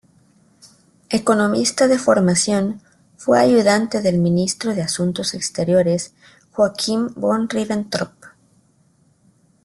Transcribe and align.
Economista 1.11 1.87
de 1.87 1.99
formación, 1.99 2.81
fue 3.17 3.39
ayudante 3.39 4.01
del 4.01 4.17
ministro 4.17 4.73
de 4.73 4.81
Asuntos 4.81 5.35
Exteriores 5.35 6.15
Joachim 6.53 7.09
von 7.15 7.47
Ribbentrop. 7.47 8.09